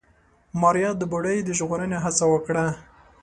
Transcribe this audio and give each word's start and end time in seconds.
ماريا 0.61 0.91
د 0.97 1.01
بوډۍ 1.11 1.39
د 1.43 1.49
ژغورنې 1.57 1.97
هڅه 2.05 2.25
وکړه. 2.33 2.65